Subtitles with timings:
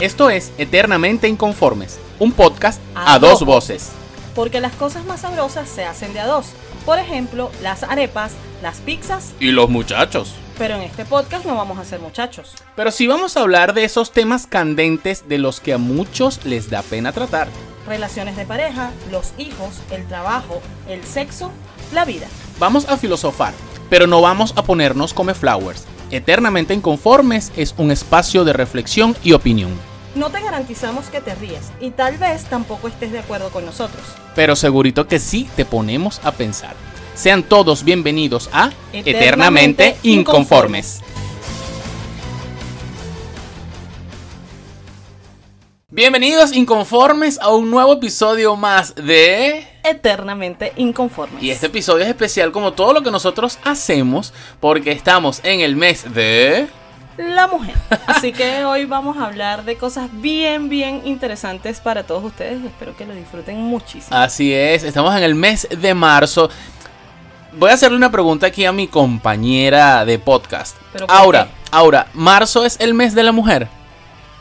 [0.00, 3.90] Esto es Eternamente Inconformes, un podcast a, A dos dos voces.
[4.34, 6.48] Porque las cosas más sabrosas se hacen de a dos.
[6.84, 8.32] Por ejemplo, las arepas,
[8.62, 10.34] las pizzas, Y los muchachos.
[10.58, 12.52] pero en este podcast no vamos a ser muchachos.
[12.76, 16.68] Pero sí vamos a hablar de esos temas candentes de los que a muchos les
[16.68, 17.48] da pena tratar.
[17.86, 21.50] Relaciones de pareja, los hijos, el trabajo, el sexo,
[21.94, 22.26] la vida.
[22.58, 23.54] Vamos a filosofar,
[23.88, 25.84] pero no vamos a ponernos come flowers.
[26.10, 29.72] Eternamente Inconformes es un espacio de reflexión y opinión.
[30.14, 34.02] No te garantizamos que te ríes y tal vez tampoco estés de acuerdo con nosotros.
[34.34, 36.74] Pero segurito que sí te ponemos a pensar.
[37.14, 41.00] Sean todos bienvenidos a Eternamente, Eternamente Inconformes.
[45.90, 49.75] Bienvenidos inconformes a un nuevo episodio más de...
[49.88, 51.42] Eternamente inconformes.
[51.42, 55.76] Y este episodio es especial como todo lo que nosotros hacemos porque estamos en el
[55.76, 56.66] mes de...
[57.18, 57.74] La mujer.
[58.06, 62.62] Así que hoy vamos a hablar de cosas bien, bien interesantes para todos ustedes.
[62.64, 64.14] Espero que lo disfruten muchísimo.
[64.16, 66.50] Así es, estamos en el mes de marzo.
[67.52, 70.76] Voy a hacerle una pregunta aquí a mi compañera de podcast.
[70.92, 71.50] ¿Pero por Aura, qué?
[71.70, 73.68] Aura, ¿marzo es el mes de la mujer?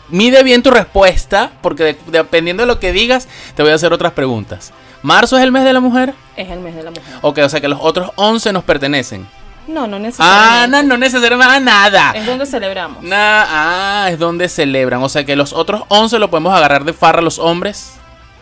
[0.10, 3.94] Mide bien tu respuesta, porque de- dependiendo de lo que digas, te voy a hacer
[3.94, 4.74] otras preguntas.
[5.02, 6.14] ¿Marzo es el mes de la mujer?
[6.36, 7.04] Es el mes de la mujer.
[7.22, 9.28] Ok, o sea que los otros 11 nos pertenecen.
[9.68, 10.68] No, no Ah, necesariamente.
[10.70, 12.12] no, no necesariamente nada.
[12.16, 13.02] Es donde celebramos.
[13.04, 15.02] Nah, ah, es donde celebran.
[15.02, 17.94] O sea que los otros 11 lo podemos agarrar de farra los hombres.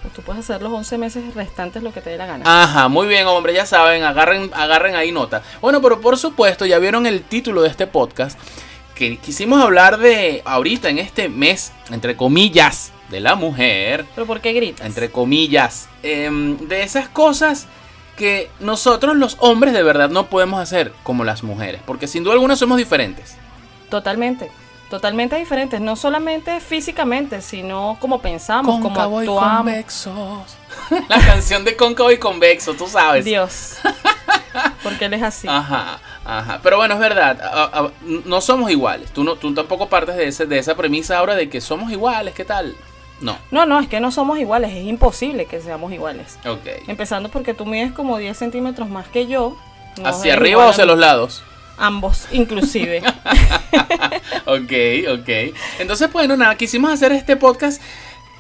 [0.01, 2.43] Pues tú puedes hacer los 11 meses restantes lo que te dé la gana.
[2.63, 5.41] Ajá, muy bien, hombre, ya saben, agarren, agarren ahí nota.
[5.61, 8.37] Bueno, pero por supuesto, ya vieron el título de este podcast.
[8.95, 14.05] Que quisimos hablar de ahorita en este mes, entre comillas, de la mujer.
[14.15, 14.85] ¿Pero por qué gritas?
[14.85, 15.87] Entre comillas.
[16.03, 17.67] em, de esas cosas
[18.17, 21.81] que nosotros los hombres de verdad no podemos hacer como las mujeres.
[21.85, 23.35] Porque sin duda alguna somos diferentes.
[23.89, 24.51] Totalmente.
[24.89, 25.81] Totalmente diferentes.
[25.81, 28.89] No solamente físicamente, sino como pensamos, como
[29.23, 29.57] y actuamos.
[29.57, 30.57] convexos.
[31.09, 33.25] La canción de Cóncavo y Convexo, tú sabes.
[33.25, 33.77] Dios.
[34.83, 35.47] Porque él es así.
[35.47, 36.59] Ajá, ajá.
[36.61, 37.39] Pero bueno, es verdad.
[37.41, 37.91] a- a-
[38.25, 39.11] no somos iguales.
[39.11, 42.35] Tú, no, tú tampoco partes de, ese, de esa premisa ahora de que somos iguales.
[42.35, 42.75] ¿Qué tal?
[43.23, 43.37] No.
[43.51, 44.71] No, no, es que no somos iguales.
[44.75, 46.37] Es imposible que seamos iguales.
[46.45, 46.67] Ok.
[46.87, 49.57] Empezando porque tú mides como 10 centímetros más que yo.
[50.01, 51.43] No ¿Hacia arriba o hacia los lados?
[51.77, 53.01] Ambos, inclusive.
[54.45, 54.71] Ok,
[55.19, 55.55] ok.
[55.79, 57.81] Entonces, bueno, nada, quisimos hacer este podcast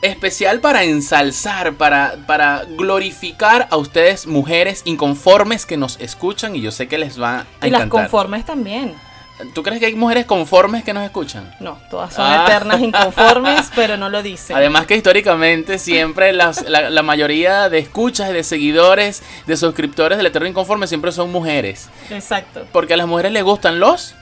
[0.01, 6.71] especial para ensalzar, para, para glorificar a ustedes, mujeres inconformes que nos escuchan y yo
[6.71, 8.01] sé que les va a y las encantar.
[8.09, 8.93] conformes también.
[9.53, 11.53] ¿Tú crees que hay mujeres conformes que nos escuchan?
[11.59, 12.45] No, todas son Ah.
[12.45, 14.55] eternas inconformes, pero no lo dicen.
[14.55, 20.27] Además que históricamente siempre las- la, la mayoría de escuchas de seguidores, de suscriptores del
[20.27, 21.89] Eterno Inconforme siempre son mujeres.
[22.09, 24.13] Exacto, Porque a las mujeres les gustan los...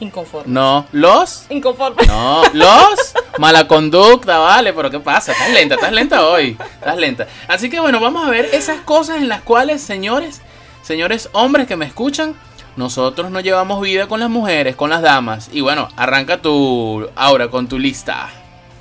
[0.00, 0.48] inconformes.
[0.48, 1.44] No, los...
[1.50, 2.06] Inconformes.
[2.08, 3.14] No, los...
[3.38, 5.32] Mala conducta, vale, pero ¿qué pasa?
[5.32, 6.56] Estás lenta, estás lenta hoy.
[6.74, 7.26] Estás lenta.
[7.46, 10.40] Así que bueno, vamos a ver esas cosas en las cuales, señores,
[10.82, 12.34] señores hombres que me escuchan,
[12.78, 15.50] nosotros no llevamos vida con las mujeres, con las damas.
[15.52, 17.08] Y bueno, arranca tu...
[17.16, 18.30] Ahora con tu lista.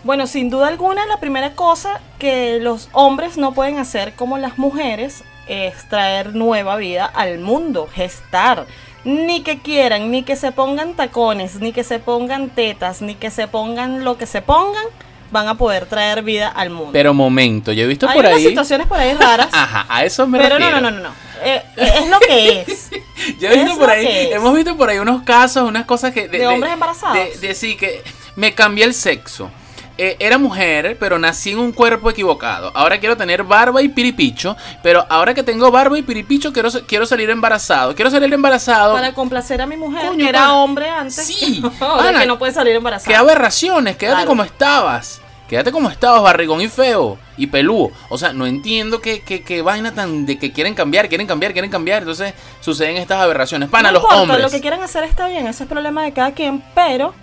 [0.04, 4.60] Bueno, sin duda alguna, la primera cosa que los hombres no pueden hacer como las
[4.60, 8.68] mujeres es traer nueva vida al mundo, gestar.
[9.04, 13.32] Ni que quieran, ni que se pongan tacones, ni que se pongan tetas, ni que
[13.32, 14.86] se pongan lo que se pongan,
[15.32, 16.92] van a poder traer vida al mundo.
[16.94, 18.46] Pero momento, yo he visto Hay por unas ahí...
[18.46, 20.82] Ah, situaciones por ahí raras, Ajá, a eso me pero no, refiero.
[20.82, 21.16] no, no, no, no.
[21.44, 22.90] Eh, es lo que es.
[23.40, 26.28] Yo he visto Es por ahí, hemos visto por ahí unos casos, unas cosas que...
[26.28, 27.40] ¿De hombres embarazados?
[27.40, 28.04] De, de sí, que
[28.36, 29.52] me cambié el sexo.
[30.00, 32.72] Eh, era mujer, pero nací en un cuerpo equivocado.
[32.76, 37.06] Ahora quiero tener barba y piripicho, pero ahora que tengo barba y piripicho quiero, quiero
[37.06, 37.96] salir embarazado.
[37.96, 38.94] Quiero salir embarazado.
[38.94, 41.16] Para complacer a mi mujer, Coño, que era hombre antes.
[41.26, 42.20] Sí, ahora pana.
[42.22, 43.10] que no puede salir embarazada.
[43.10, 43.98] ¡Qué aberraciones!
[43.98, 44.28] Quédate Claro.
[44.28, 45.22] como estabas.
[45.50, 47.18] Quédate como estabas, barrigón y feo.
[47.38, 47.92] Y peludo.
[48.10, 51.54] O sea, no entiendo qué, qué, qué vaina tan de que quieren cambiar, quieren cambiar,
[51.54, 52.00] quieren cambiar.
[52.04, 53.70] Entonces suceden estas aberraciones.
[53.70, 54.42] Pana, no los importa, hombres.
[54.42, 57.14] Lo que quieran hacer está bien, ese es problema de cada quien, pero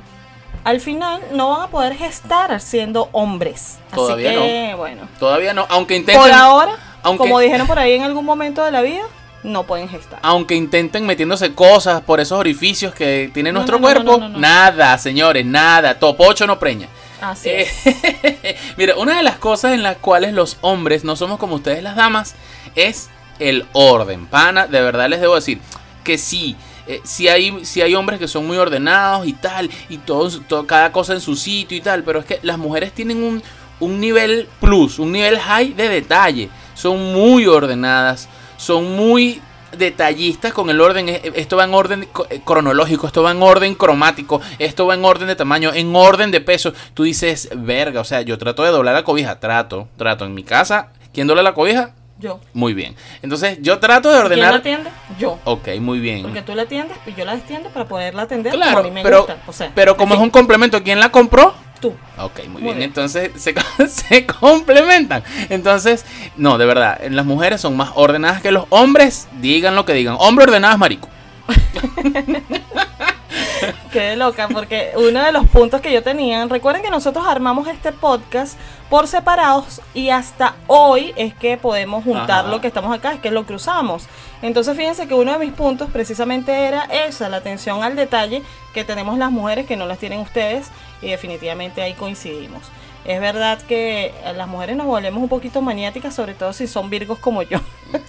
[0.65, 3.79] al final no van a poder gestar siendo hombres.
[3.95, 5.09] Todavía Así que, bueno.
[5.19, 6.21] Todavía no, aunque intenten.
[6.23, 6.73] Por ahora,
[7.03, 9.03] aunque- como dijeron por ahí en algún momento de la vida,
[9.43, 10.19] no pueden gestar.
[10.23, 14.19] Aunque intenten metiéndose cosas por esos orificios que tiene No, nuestro no, no, cuerpo, no,
[14.21, 14.39] no, no.
[14.39, 15.99] nada, señores, nada.
[15.99, 16.89] Topocho no preña.
[17.21, 18.57] Así Eh, es.
[18.79, 21.95] Mira, una de las cosas en las cuales los hombres no somos como ustedes las
[21.97, 22.35] damas
[22.75, 24.27] es el orden.
[24.27, 25.61] Pana, de verdad les debo decir
[26.05, 26.57] que sí.
[26.87, 30.67] Eh, sí, hay, sí hay hombres que son muy ordenados y tal, y todo, todo-
[30.67, 33.43] cada cosa en su sitio y tal, pero es que las mujeres tienen un,
[33.81, 36.49] un nivel plus, un nivel high de detalle.
[36.75, 39.41] Son muy ordenadas, son muy
[39.77, 41.09] detallistas con el orden.
[41.09, 45.05] eh, Esto va en orden eh, cronológico, esto va en orden cromático, esto va en
[45.05, 46.73] orden de tamaño, en orden de peso.
[46.95, 50.25] Tú dices, verga, o sea, yo trato de doblar la cobija, trato, trato.
[50.25, 51.95] En mi casa, ¿quién dobla la cobija?
[52.19, 52.41] Yo.
[52.53, 52.95] Muy bien.
[53.23, 54.55] Entonces, yo trato de ¿Quién la ordenar.
[54.55, 54.91] atiende?
[55.19, 55.39] Yo.
[55.45, 56.23] Ok, muy bien.
[56.23, 58.91] Porque tú la atiendes y yo la extiendo para poderla atender Claro, como a mí
[58.93, 59.39] me pero, gusta.
[59.47, 61.55] O sea, pero como es un complemento, ¿quién la compró?
[61.81, 61.93] tú.
[62.17, 62.77] Ok, muy, Muy bien.
[62.77, 62.89] bien.
[62.89, 63.55] Entonces se,
[63.89, 65.23] se complementan.
[65.51, 66.07] Entonces,
[66.37, 69.29] no, de verdad, las mujeres son más ordenadas que los hombres.
[69.41, 70.17] Digan lo que digan.
[70.19, 71.09] Hombre ordenado es marico.
[73.93, 77.93] Qué loca, porque uno de los puntos que yo tenía, recuerden que nosotros armamos este
[77.93, 78.59] podcast
[78.91, 82.49] por separados y hasta hoy es que podemos juntar Ajá.
[82.49, 84.07] lo que estamos acá, es que lo cruzamos.
[84.43, 88.43] Entonces fíjense que uno de mis puntos precisamente era esa, la atención al detalle
[88.73, 90.69] que tenemos las mujeres que no las tienen ustedes
[91.01, 92.63] y definitivamente ahí coincidimos.
[93.05, 97.19] Es verdad que las mujeres nos volvemos un poquito maniáticas, sobre todo si son virgos
[97.19, 97.61] como yo.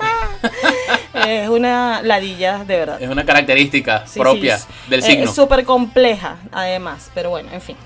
[1.24, 3.02] es una ladilla de verdad.
[3.02, 5.26] Es una característica Sí, propia sí, del signo.
[5.26, 7.78] Es súper compleja, además, pero bueno, en fin.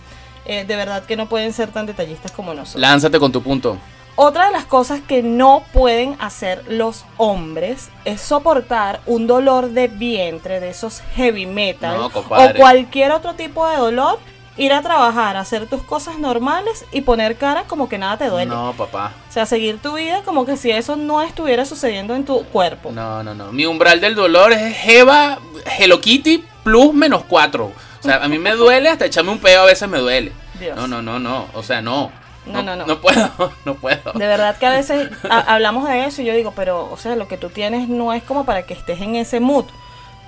[0.46, 2.82] Eh, de verdad que no pueden ser tan detallistas como nosotros.
[2.82, 3.78] Lánzate con tu punto.
[4.22, 9.88] Otra de las cosas que no pueden hacer los hombres es soportar un dolor de
[9.88, 14.20] vientre, de esos heavy metal, No, o cualquier otro tipo de dolor,
[14.58, 18.52] ir a trabajar, hacer tus cosas normales y poner cara como que nada te duele.
[18.52, 19.14] No, papá.
[19.30, 22.92] O sea, seguir tu vida como que si eso no estuviera sucediendo en tu cuerpo.
[22.92, 23.52] No, no, no.
[23.52, 25.40] Mi umbral del dolor es Jeva
[25.78, 27.66] Hello Kitty plus menos 4.
[27.66, 27.74] O
[28.04, 30.32] sea, a mí me duele, hasta echarme un pedo a veces me duele.
[30.60, 30.76] Dios.
[30.76, 31.48] No, no, no, no.
[31.54, 32.12] O sea, no.
[32.46, 32.86] No, no, no.
[32.86, 33.30] No puedo,
[33.66, 34.14] no puedo.
[34.14, 37.16] De verdad que a veces ha- hablamos de eso y yo digo, pero, o sea,
[37.16, 39.66] lo que tú tienes no es como para que estés en ese mood.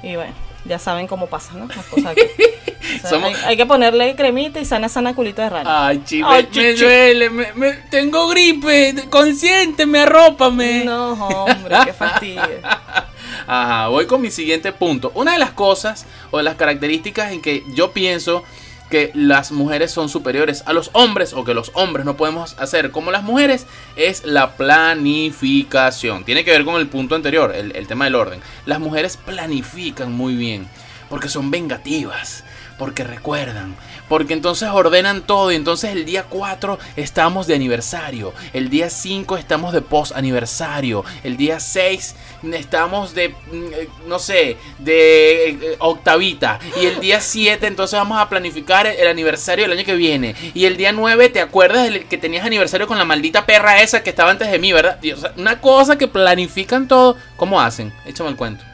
[0.04, 0.34] Y bueno,
[0.66, 1.68] ya saben cómo pasa, ¿no?
[1.68, 2.22] Las cosas aquí.
[2.22, 5.88] O sea, Somos- hay, hay que ponerle cremita y sana, sana culito de rana.
[5.88, 10.84] Ay, chive, Ay, me duele, me, me- tengo gripe, consiénteme, arrópame.
[10.86, 12.42] No, hombre, qué fastidio.
[13.48, 15.12] Ajá, voy con mi siguiente punto.
[15.16, 18.44] Una de las cosas o de las características en que yo pienso
[18.92, 22.92] que las mujeres son superiores a los hombres o que los hombres no podemos hacer
[22.92, 23.66] como las mujeres
[23.96, 26.24] es la planificación.
[26.24, 28.40] Tiene que ver con el punto anterior, el, el tema del orden.
[28.68, 30.68] Las mujeres planifican muy bien
[31.10, 32.44] porque son vengativas,
[32.78, 33.76] porque recuerdan,
[34.12, 39.38] porque entonces ordenan todo y entonces el día 4 estamos de aniversario, el día 5
[39.38, 42.16] estamos de post aniversario, el día 6
[42.52, 48.28] estamos de, mm, no sé, de eh, octavita y el día 7 entonces vamos a
[48.28, 52.18] planificar el, aniversario del año que viene y el día 9 te acuerdas del que
[52.18, 55.00] tenías aniversario con la maldita perra esa que estaba antes de mí, ¿verdad?
[55.02, 57.94] Y, una cosa que planifican todo, ¿cómo hacen?
[58.06, 58.71] Échame el cuento.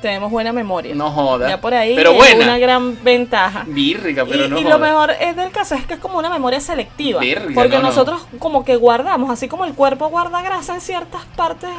[0.00, 0.94] Tenemos buena memoria.
[0.94, 1.48] No joda.
[1.48, 2.44] Ya por ahí Pero es buena.
[2.44, 3.64] una gran ventaja.
[3.66, 4.74] Virrica, pero y, no y joda.
[4.74, 7.20] lo mejor es del caso es que es como una memoria selectiva.
[7.20, 7.88] Verga, porque no, no.
[7.88, 11.70] nosotros como que guardamos, así como el cuerpo guarda grasa en ciertas partes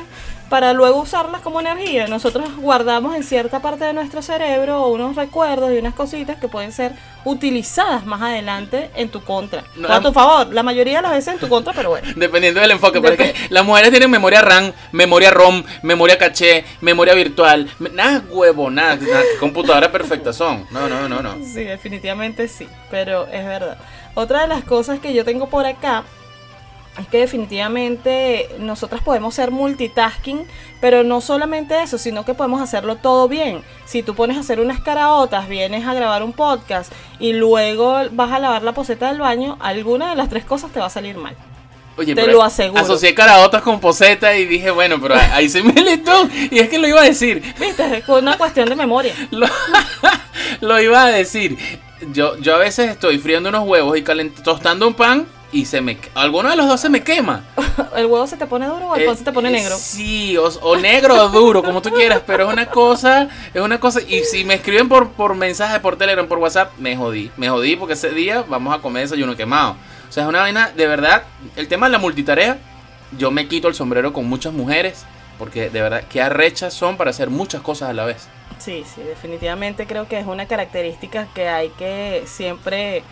[0.50, 2.08] para luego usarlas como energía.
[2.08, 6.72] Nosotros guardamos en cierta parte de nuestro cerebro unos recuerdos y unas cositas que pueden
[6.72, 6.94] ser
[7.26, 9.64] utilizadas más adelante en tu contra.
[9.76, 12.08] No, o a tu favor, la mayoría de las veces en tu contra, pero bueno.
[12.16, 17.70] Dependiendo del enfoque, porque las mujeres tienen memoria RAM, memoria ROM, memoria caché, memoria virtual.
[17.94, 20.66] Nada huevo, nada, nada, computadora perfecta son.
[20.72, 21.36] No, no, no, no.
[21.44, 23.78] Sí, definitivamente sí, pero es verdad.
[24.14, 26.04] Otra de las cosas que yo tengo por acá
[27.00, 30.46] es que definitivamente nosotras podemos ser multitasking,
[30.82, 33.62] pero no solamente eso, sino que podemos hacerlo todo bien.
[33.86, 38.32] Si tú pones a hacer unas caraotas, vienes a grabar un podcast y luego vas
[38.32, 41.18] a lavar la poseta del baño, alguna de las tres cosas te va a salir
[41.18, 41.36] mal.
[42.00, 42.80] Oye, Te lo aseguro.
[42.82, 46.30] Asocié caraotas con poseta y dije, bueno, pero ahí se me listó.
[46.52, 47.42] Y es que lo iba a decir.
[47.60, 47.98] ¿Viste?
[47.98, 49.16] Es una cuestión de memoria.
[49.32, 49.48] Lo,
[50.62, 51.58] lo iba a decir.
[52.14, 55.80] Yo, yo a veces estoy friendo unos huevos y calent- tostando un pan y se
[55.82, 57.44] me alguno de los dos se me quema.
[57.96, 59.76] ¿El huevo se te pone duro o el Eh, pan se te pone negro?
[59.78, 63.80] Sí, o, o negro o duro, como tú quieras, pero es una cosa, es una
[63.80, 64.02] cosa.
[64.02, 67.32] Y si me escriben por, por mensaje, por Telegram, por WhatsApp, me jodí.
[67.38, 69.78] Me jodí porque ese día vamos a comer desayuno quemado.
[70.10, 71.24] O sea, es una vaina, de verdad,
[71.56, 72.58] el tema de la multitarea,
[73.18, 75.06] yo me quito el sombrero con muchas mujeres,
[75.38, 78.28] porque de verdad, qué arrechas son para hacer muchas cosas a la vez.
[78.60, 83.04] Sí, sí, definitivamente creo que es una característica que hay que siempre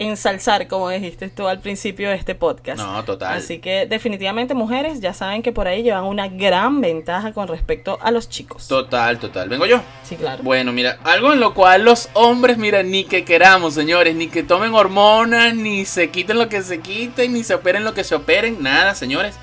[0.00, 2.78] ensalzar, como dijiste tú al principio de este podcast.
[2.78, 3.36] No, total.
[3.36, 7.98] Así que definitivamente mujeres ya saben que por ahí llevan una gran ventaja con respecto
[8.00, 8.66] a los chicos.
[8.66, 9.50] Total, total.
[9.50, 9.82] Vengo yo.
[10.02, 10.42] Sí, claro.
[10.42, 14.42] Bueno, mira, algo en lo cual los hombres, mira, ni que queramos, señores, ni que
[14.42, 18.14] tomen hormonas, ni se quiten lo que se quiten, ni se operen lo que se
[18.14, 19.36] operen, nada, señores.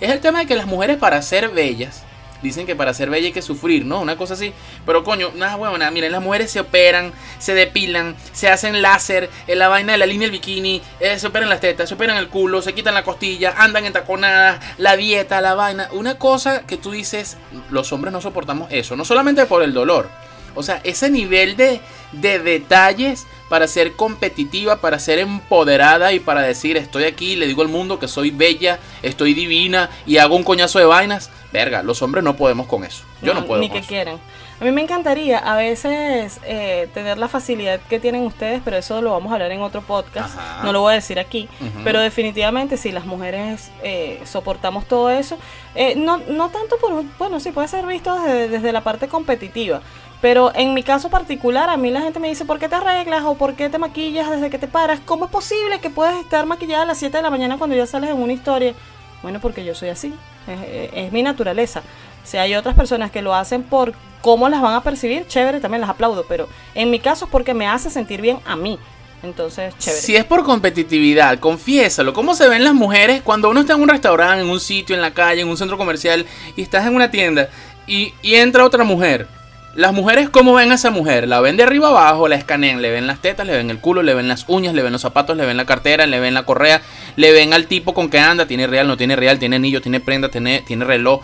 [0.00, 2.04] Es el tema de que las mujeres para ser bellas
[2.42, 4.00] Dicen que para ser bella hay que sufrir, ¿no?
[4.00, 4.52] Una cosa así.
[4.86, 5.90] Pero coño, nada huevona.
[5.90, 10.06] Miren, las mujeres se operan, se depilan, se hacen láser, en la vaina de la
[10.06, 13.04] línea del bikini, eh, se operan las tetas, se operan el culo, se quitan la
[13.04, 15.88] costilla, andan en taconadas, la dieta, la vaina.
[15.92, 17.36] Una cosa que tú dices,
[17.70, 18.96] los hombres no soportamos eso.
[18.96, 20.08] No solamente por el dolor.
[20.54, 21.80] O sea, ese nivel de,
[22.12, 27.62] de detalles para ser competitiva, para ser empoderada y para decir estoy aquí, le digo
[27.62, 31.30] al mundo que soy bella, estoy divina y hago un coñazo de vainas.
[31.52, 33.04] Verga, los hombres no podemos con eso.
[33.22, 33.60] Yo no, puedo.
[33.60, 34.18] Ni que quieran.
[34.60, 39.00] A mí me encantaría a veces eh, tener la facilidad que tienen ustedes, pero eso
[39.00, 40.36] lo vamos a hablar en otro podcast.
[40.64, 41.48] No lo voy a decir aquí.
[41.84, 45.38] Pero definitivamente si las mujeres eh, soportamos todo eso,
[45.74, 47.04] eh, no, no tanto por...
[47.18, 49.80] Bueno, sí puede ser visto desde, desde la parte competitiva.
[50.20, 53.22] Pero en mi caso particular, a mí la gente me dice, ¿por qué te arreglas
[53.24, 54.98] o por qué te maquillas desde que te paras?
[55.04, 57.86] ¿Cómo es posible que puedas estar maquillada a las 7 de la mañana cuando ya
[57.86, 58.74] sales en una historia?
[59.22, 60.12] Bueno, porque yo soy así,
[60.48, 61.82] es, mi naturaleza.
[62.24, 65.80] Si hay otras personas que lo hacen por cómo las van a percibir, chévere, también
[65.80, 68.78] las aplaudo, pero en mi caso es porque me hace sentir bien a mí.
[69.22, 70.02] Entonces, chévere.
[70.02, 72.12] Si es por competitividad, confiésalo.
[72.12, 75.02] ¿Cómo se ven las mujeres cuando uno está en un restaurante, en un sitio, en
[75.02, 76.26] la calle, en un centro comercial
[76.56, 77.48] y estás en una tienda
[77.86, 79.37] y, y entra otra mujer?
[79.78, 81.28] Las mujeres, ¿cómo ven a esa mujer?
[81.28, 84.02] La ven de arriba abajo, la escanean, le ven las tetas, le ven el culo,
[84.02, 86.42] le ven las uñas, le ven los zapatos, le ven la cartera, le ven la
[86.42, 86.82] correa,
[87.14, 90.00] le ven al tipo con que anda, tiene real, no tiene real, tiene anillo, tiene
[90.00, 91.22] prenda, tiene, tiene reloj,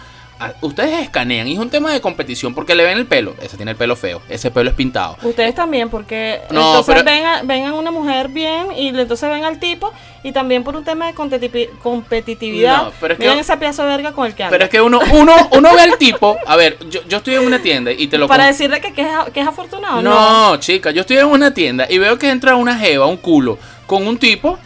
[0.61, 3.35] ustedes escanean y es un tema de competición porque le ven el pelo.
[3.43, 5.17] Ese tiene el pelo feo, ese pelo es pintado.
[5.23, 10.33] Ustedes también, porque entonces ven, a, una mujer bien y entonces ven al tipo y
[10.33, 12.85] también por un tema de competitividad.
[12.85, 14.55] No, pero es que, esa pieza verga con el que anda.
[14.55, 16.37] Pero es que uno, uno, uno ve al tipo.
[16.47, 19.03] A ver, yo, yo estoy en una tienda y te lo Para decirle que, que,
[19.03, 20.51] es, que es afortunado, ¿no?
[20.51, 23.59] No, chica, yo estoy en una tienda y veo que entra una jeva, un culo,
[23.87, 24.59] con un tipo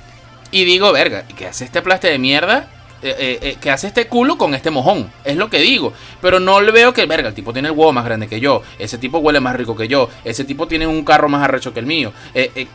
[0.50, 2.68] y digo, verga, ¿qué hace este plaste de mierda?
[3.00, 5.11] Eh, eh, eh, que hace este culo con este mojón.
[5.25, 5.93] Es lo que digo.
[6.21, 8.62] Pero no le veo que, verga, el tipo tiene el huevo más grande que yo.
[8.78, 10.09] Ese tipo huele más rico que yo.
[10.25, 12.12] Ese tipo tiene un carro más arrecho que el mío.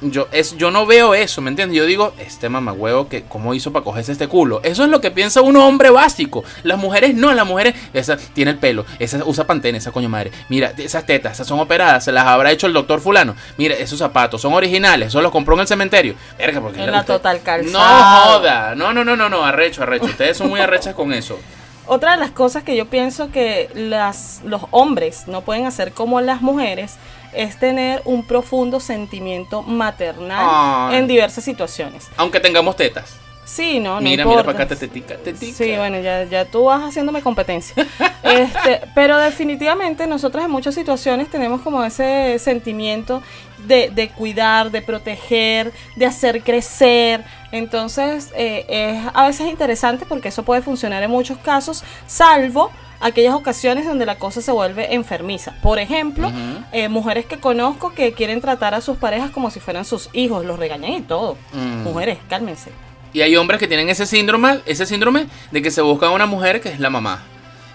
[0.01, 1.77] yo, es, yo no veo eso, ¿me entiendes?
[1.77, 4.61] Yo digo, este huevo que ¿cómo hizo para cogerse este culo?
[4.63, 6.43] Eso es lo que piensa un hombre básico.
[6.63, 10.31] Las mujeres no, las mujeres, esa tiene el pelo, esa usa pantene, esa coño madre.
[10.49, 13.35] Mira, esas tetas, esas son operadas, se las habrá hecho el doctor fulano.
[13.57, 16.15] Mira, esos zapatos son originales, eso los compró en el cementerio.
[16.37, 17.71] Verga, porque en la total calzado.
[17.71, 18.75] No joda.
[18.75, 20.12] No, no, no, no, no, arrecho, arrecho.
[20.13, 21.39] Ustedes son muy arrechas con eso.
[21.85, 26.21] Otra de las cosas que yo pienso que las, los hombres no pueden hacer como
[26.21, 26.95] las mujeres
[27.33, 32.07] es tener un profundo sentimiento maternal en diversas situaciones.
[32.15, 33.15] Aunque tengamos tetas.
[33.45, 36.81] Sí, no, no Mira, mira para acá, te tetica, Sí, bueno, ya, ya tú vas
[36.81, 37.75] haciéndome competencia.
[38.23, 43.21] este, pero definitivamente nosotros en muchas situaciones tenemos como ese sentimiento
[43.65, 47.23] de, de cuidar, de proteger, de hacer crecer.
[47.51, 52.71] Entonces, eh, es a veces interesante porque eso puede funcionar en muchos casos, salvo
[53.03, 55.53] aquellas ocasiones donde la cosa se vuelve enfermiza.
[55.61, 56.31] Por ejemplo,
[56.71, 60.45] eh, mujeres que conozco que quieren tratar a sus parejas como si fueran sus hijos,
[60.45, 61.37] los regañan y todo.
[61.51, 61.83] Mm.
[61.83, 62.71] Mujeres, cálmense.
[63.13, 66.59] Y hay hombres que tienen ese síndrome, ese síndrome de que se buscan una mujer
[66.59, 67.21] que es la mamá.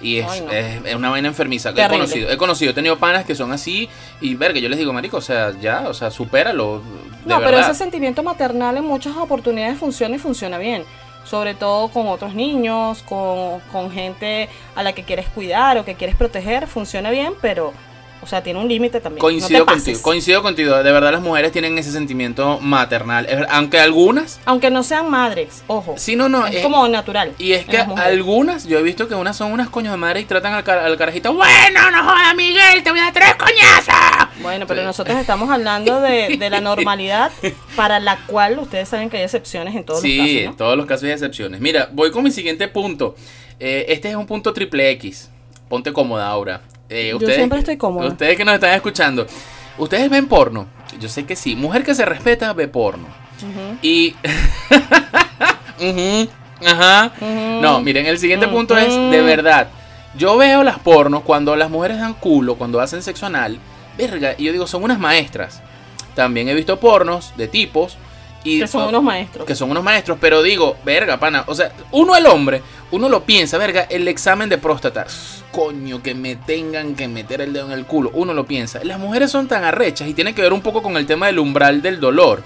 [0.00, 0.26] Y es,
[0.84, 1.70] es, una vaina enfermiza.
[1.70, 3.88] He conocido, he conocido, he tenido panas que son así
[4.20, 6.82] y ver que yo les digo, marico, o sea, ya, o sea, supéralo.
[7.24, 10.84] no, pero ese sentimiento maternal en muchas oportunidades funciona y funciona bien.
[11.24, 15.94] Sobre todo con otros niños, con, con gente a la que quieres cuidar o que
[15.94, 17.74] quieres proteger, funciona bien, pero
[18.20, 19.20] o sea, tiene un límite también.
[19.20, 20.82] Coincido contigo, coincido contigo.
[20.82, 23.46] De verdad las mujeres tienen ese sentimiento maternal.
[23.50, 24.40] Aunque algunas...
[24.44, 25.94] Aunque no sean madres, ojo.
[25.96, 26.46] Sí, no, no.
[26.46, 27.32] Es, como natural.
[27.38, 30.24] Y es que algunas, yo he visto que unas son unas coños de madre y
[30.24, 34.28] tratan al, al carajito, bueno, no jodas, Miguel, te voy a dar tres coñazas.
[34.40, 37.32] Bueno, pero nosotros estamos hablando de, de, la normalidad
[37.76, 40.26] para la cual ustedes saben que hay excepciones en todos los casos.
[40.26, 41.60] Sí, en todos los casos hay excepciones.
[41.60, 43.14] Mira, voy con mi siguiente punto.
[43.60, 45.30] Eh, este es un punto triple X.
[45.68, 46.62] Ponte cómoda ahora.
[46.88, 48.08] Eh, ustedes, Yo siempre estoy cómodo.
[48.08, 49.26] Ustedes que nos están escuchando,
[49.76, 50.66] ¿ustedes ven porno?
[50.98, 51.54] Yo sé que sí.
[51.54, 53.06] Mujer que se respeta ve porno.
[53.82, 54.14] Y...
[56.66, 57.12] Ajá.
[57.60, 59.68] No, miren, el siguiente punto es, de verdad,
[60.16, 63.58] yo veo las pornos cuando las mujeres dan culo, cuando hacen sexo anal,
[63.96, 65.62] verga, y yo digo, son unas maestras.
[66.14, 67.96] También he visto pornos de tipos
[68.42, 69.46] que son unos maestros.
[69.46, 71.44] Que son unos maestros, pero digo, verga, pana.
[71.46, 75.06] O sea, uno el hombre, uno lo piensa, verga, el examen de próstata.
[75.50, 78.10] Coño, que me tengan que meter el dedo en el culo.
[78.14, 78.82] Uno lo piensa.
[78.84, 81.38] Las mujeres son tan arrechas y tiene que ver un poco con el tema del
[81.38, 82.42] umbral del dolor.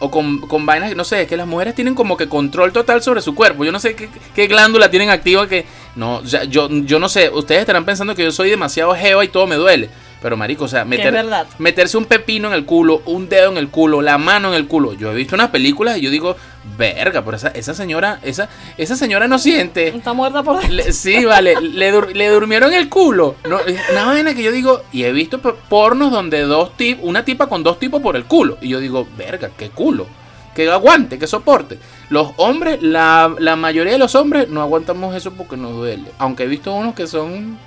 [0.00, 3.22] O con, con vainas, no sé, que las mujeres tienen como que control total sobre
[3.22, 3.64] su cuerpo.
[3.64, 5.64] Yo no sé qué, glándula tienen activa que.
[5.94, 7.30] No, yo, yo no sé.
[7.30, 9.88] Ustedes estarán pensando que yo soy demasiado geo y todo me duele.
[10.24, 11.12] Pero marico, o sea, meter-
[11.58, 14.66] meterse un pepino en el culo, un dedo en el culo, la mano en el
[14.66, 14.94] culo.
[14.94, 16.34] Yo he visto unas películas y yo digo,
[16.78, 19.88] verga, pero esa, esa señora, esa, esa señora no siente.
[19.88, 20.66] Está muerta por.
[20.70, 23.34] Le- sí, vale, le, dur- le durmieron el culo.
[23.46, 23.58] No,
[23.92, 25.38] una vaina que yo digo, y he visto
[25.68, 28.56] pornos donde dos tip, una tipa con dos tipos por el culo.
[28.62, 30.06] Y yo digo, verga, qué culo.
[30.54, 31.78] Que aguante, que soporte.
[32.08, 36.04] Los hombres, la, la mayoría de los hombres no aguantamos eso porque nos duele.
[36.16, 37.58] Aunque he visto unos que son.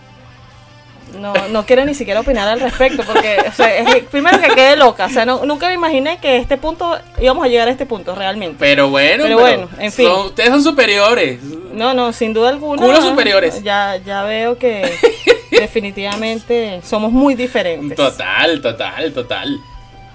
[1.19, 4.75] No, no quiero ni siquiera opinar al respecto porque, o sea, es- primero que quede
[4.75, 7.85] loca, o sea, no- nunca me imaginé que este punto, íbamos a llegar a este
[7.85, 8.57] punto realmente.
[8.59, 10.07] Pero bueno, Pero bueno, en fin.
[10.07, 11.41] son- ustedes son superiores.
[11.73, 12.81] No, no, sin duda alguna.
[12.81, 13.63] Culos superiores.
[13.63, 14.81] Ya, ya veo que
[15.51, 17.95] definitivamente somos muy diferentes.
[17.95, 19.57] Total, total, total.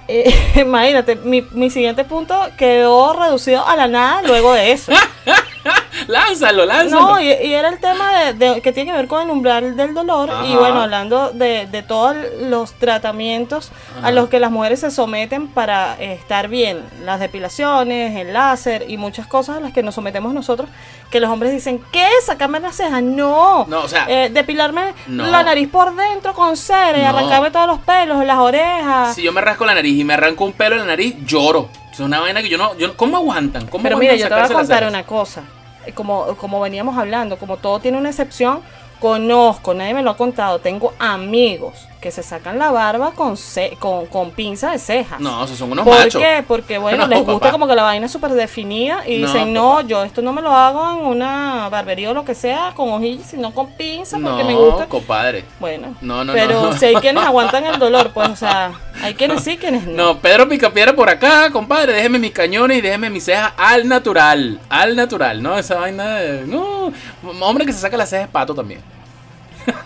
[0.08, 4.92] Eh, imagínate, mi, mi siguiente punto quedó reducido a la nada luego de eso.
[6.08, 7.00] Lánzalo, lánzalo.
[7.02, 9.76] No, y, y era el tema de, de- que tiene que ver con el umbral
[9.76, 10.30] del dolor.
[10.46, 14.08] Y bueno, hablando de, de todos los tratamientos Ajá.
[14.08, 16.82] a los que las mujeres se someten para eh, estar bien.
[17.04, 20.68] Las depilaciones, el láser y muchas cosas a las que nos sometemos nosotros.
[21.10, 22.06] Que los hombres dicen, ¿qué?
[22.24, 23.02] ¿Sacarme las cejas?
[23.02, 23.66] No.
[23.68, 25.26] No, o sea- Eh, depilarme No.
[25.26, 27.18] la nariz por dentro con cera No.
[27.18, 29.14] arrancarme todos los pelos, las orejas.
[29.14, 31.68] Si yo me rasco la nariz y me arranco un pelo en la nariz, lloro.
[31.92, 32.76] Es una vaina que yo no.
[32.76, 33.66] Yo, ¿Cómo aguantan?
[33.66, 35.42] ¿Cómo Pero mira, yo te voy a contar una cosa.
[35.84, 38.60] Eh, Como, como veníamos hablando, como todo tiene una excepción,
[39.00, 43.76] conozco, nadie me lo ha contado, tengo amigos que se sacan la barba con, ce-
[43.78, 45.20] con, con pinza de cejas.
[45.20, 46.20] No, esos son unos ¿Por machos.
[46.20, 46.44] qué?
[46.46, 47.52] Porque bueno, No, les gusta papá.
[47.52, 49.82] como que la vaina es súper definida y No, dicen, no, papá.
[49.88, 53.30] yo esto no me lo hago en una barbería o lo que sea, con hojillas,
[53.30, 54.86] sino con pinza, porque No, me gusta.
[54.86, 55.44] compadre.
[55.60, 56.72] Bueno, No, no, pero no.
[56.76, 59.92] si hay quienes aguantan el dolor, pues, o sea, hay quienes sí, quienes no.
[60.14, 61.92] No, Pedro Picapiedra por acá, compadre.
[61.92, 64.58] Déjeme mis cañones y déjeme mis cejas al natural.
[64.68, 65.56] Al natural, ¿no?
[65.56, 66.46] Esa vaina de.
[66.46, 66.92] No.
[67.40, 68.80] Hombre que se saca las cejas es pato también.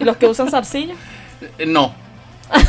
[0.00, 0.94] ¿Y los que usan zarcillo?
[1.58, 1.92] Eh, No.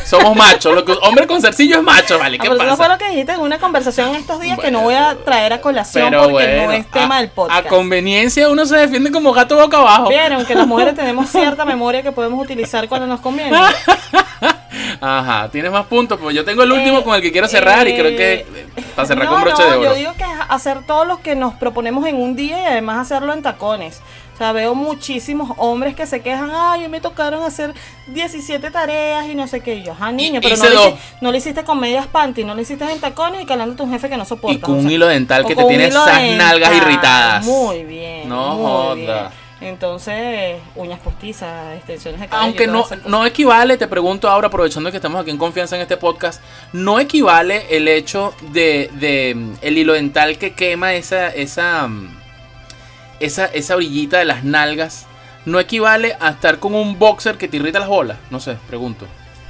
[0.05, 0.73] Somos machos.
[0.73, 2.37] Lo que, hombre con zarcillo es macho, ¿vale?
[2.39, 2.75] Ah, ¿Qué pero eso pasa?
[2.75, 5.61] fue lo que dijiste en una conversación estos días que no voy a traer a
[5.61, 7.65] colación porque bueno, no es tema a, del podcast.
[7.65, 10.09] a conveniencia uno se defiende como gato boca abajo.
[10.09, 13.57] Vieron que las mujeres tenemos cierta memoria que podemos utilizar cuando nos conviene.
[15.01, 17.87] Ajá, tienes más puntos, pues yo tengo el último Eh, con el que quiero cerrar
[17.87, 19.89] y creo que eh, para cerrar No, con broche no, de oro.
[19.89, 22.97] Yo digo que es hacer todo lo que nos proponemos en un día y además
[22.99, 24.01] hacerlo en tacones.
[24.33, 27.73] O sea, veo muchísimos hombres que se quejan, ay, me tocaron hacer
[28.07, 29.75] 17 tareas y no sé qué.
[29.75, 32.43] Y yo, ah, niño, pero no hice lo, hici- no lo hiciste con medias panty,
[32.43, 34.55] no lo hiciste en tacones y calándote un jefe que no soporta.
[34.55, 37.45] Y con un hilo dental que te tiene esas nalgas irritadas.
[37.45, 38.29] Muy bien.
[38.29, 38.93] No muy joda.
[38.95, 39.46] bien.
[39.59, 42.45] Entonces, uñas postizas, extensiones de cabello.
[42.45, 45.97] Aunque no, no equivale, te pregunto ahora, aprovechando que estamos aquí en confianza en este
[45.97, 46.41] podcast,
[46.73, 51.89] no equivale el hecho de, de, el hilo dental que quema esa, esa,
[53.19, 55.07] esa, esa orillita de las nalgas,
[55.45, 58.17] no equivale a estar con un boxer que te irrita las bolas.
[58.29, 59.07] No sé, pregunto.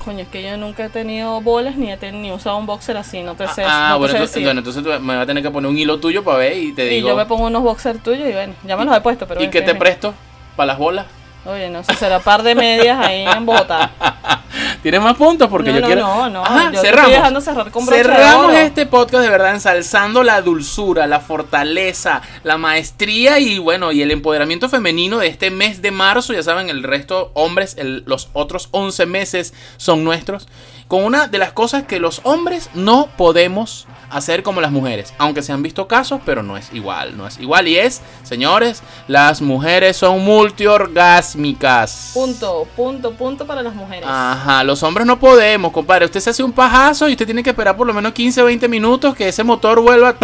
[0.07, 2.95] Coño, es que yo nunca he tenido bolas ni he tenido, ni usado un boxer
[2.95, 3.61] así, no te sé.
[3.65, 4.43] ah, no te bueno, sé entonces, decir.
[4.47, 6.71] bueno, entonces tú me vas a tener que poner un hilo tuyo para ver y
[6.71, 7.09] te y digo.
[7.09, 9.49] yo me pongo unos boxers tuyos y bueno, ya me los he puesto, pero ¿Y
[9.49, 10.13] qué te presto?
[10.55, 11.07] ¿Para las bolas?
[11.45, 13.91] Oye, no sé, será par de medias ahí en Bogotá.
[14.81, 15.47] ¿Tienes más puntos?
[15.49, 16.01] Porque No, yo no, quiero.
[16.01, 17.11] no, no, Ajá, yo te estoy cerramos.
[17.11, 22.57] dejando cerrar con de Cerramos este podcast de verdad ensalzando la dulzura, la fortaleza, la
[22.57, 26.33] maestría y bueno, y el empoderamiento femenino de este mes de marzo.
[26.33, 30.47] Ya saben, el resto, hombres, el- los otros 11 meses son nuestros.
[30.87, 35.13] Con una de las cosas que los hombres no podemos hacer como las mujeres.
[35.17, 37.67] Aunque se han visto casos, pero no es igual, no es igual.
[37.67, 42.11] Y es, señores, las mujeres son multiorgásmicas.
[42.13, 44.05] Punto, punto, punto para las mujeres.
[44.07, 46.05] Ajá, los hombres no podemos, compadre.
[46.05, 48.45] Usted se hace un pajazo y usted tiene que esperar por lo menos 15 o
[48.45, 50.15] 20 minutos que ese motor vuelva.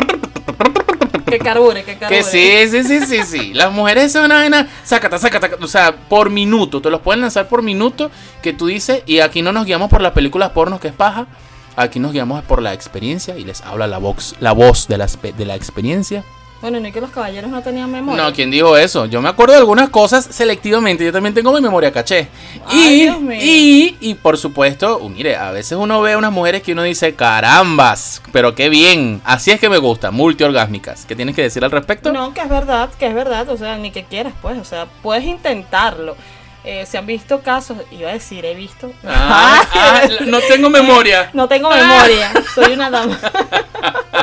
[1.26, 2.18] Que carbure, que carbure.
[2.18, 3.54] Que sí, sí, sí, sí, sí.
[3.54, 6.82] Las mujeres son una vaina, sácata, sácata, o sea, por minuto.
[6.82, 8.10] Te los pueden lanzar por minuto
[8.42, 9.04] que tú dices.
[9.06, 11.28] Y aquí no nos guiamos por las películas pornos que es paja.
[11.76, 15.08] Aquí nos guiamos por la experiencia y les habla la voz, la voz de la,
[15.08, 16.24] de la experiencia.
[16.64, 18.24] Bueno, ni que los caballeros no tenían memoria.
[18.24, 19.06] No, ¿quién dijo eso?
[19.06, 21.04] Yo me acuerdo de algunas cosas selectivamente.
[21.04, 22.30] Yo también tengo mi memoria caché.
[22.68, 23.38] Ay, y, Dios mío.
[23.38, 26.84] y, y por supuesto, uh, mire, a veces uno ve a unas mujeres que uno
[26.84, 29.22] dice, carambas, pero qué bien.
[29.26, 31.04] Así es que me gusta, multiorgásmicas.
[31.06, 32.14] ¿Qué tienes que decir al respecto?
[32.14, 34.88] No, que es verdad, que es verdad, o sea, ni que quieras, pues, o sea,
[35.02, 36.16] puedes intentarlo.
[36.64, 38.94] Eh, se han visto casos, iba a decir, he visto.
[39.06, 41.30] Ah, ah, no tengo memoria.
[41.34, 43.20] No tengo memoria, soy una dama.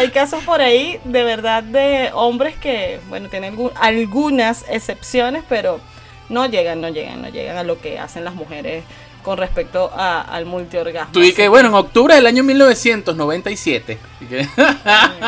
[0.00, 5.78] Hay casos por ahí, de verdad, de hombres que, bueno, tienen algu- algunas excepciones, pero
[6.30, 8.82] no llegan, no llegan, no llegan a lo que hacen las mujeres
[9.22, 11.12] con respecto a- al multiorgasmo.
[11.12, 13.98] Tú que, bueno, en octubre del año 1997.
[14.20, 14.40] y que-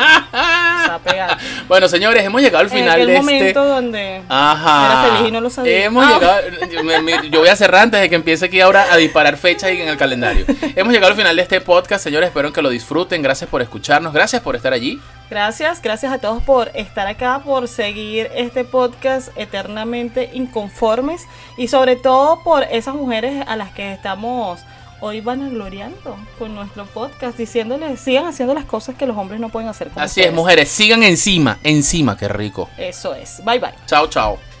[0.03, 1.37] estaba pegada.
[1.67, 3.59] Bueno, señores, hemos llegado al En final aquel de momento este.
[3.59, 4.85] donde Ajá.
[5.03, 5.85] era feliz y no lo sabía.
[5.85, 6.13] Hemos Ah.
[6.13, 6.83] llegado.
[6.83, 9.69] me- me- yo voy a cerrar antes de que empiece aquí ahora a disparar fechas
[9.71, 10.45] en el calendario.
[10.75, 12.27] Hemos llegado al final de este podcast, señores.
[12.29, 13.21] Espero que lo disfruten.
[13.21, 14.13] Gracias por escucharnos.
[14.13, 14.99] Gracias por estar allí.
[15.29, 21.23] Gracias, gracias a todos por estar acá, por seguir este podcast eternamente inconformes
[21.57, 24.61] y sobre todo por esas mujeres a las que estamos
[25.01, 29.67] hoy vanagloriando con nuestro podcast, diciéndoles, sigan haciendo las cosas que los hombres no pueden
[29.67, 29.89] hacer.
[29.89, 30.69] como Así es, mujeres.
[30.69, 31.59] Sigan encima.
[31.63, 32.69] Encima, qué rico.
[32.77, 33.43] Eso es.
[33.43, 33.73] Bye bye.
[33.85, 34.52] Chao, chao.